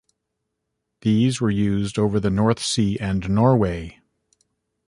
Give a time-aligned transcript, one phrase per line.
[1.01, 3.99] These were used over the North Sea and Norway.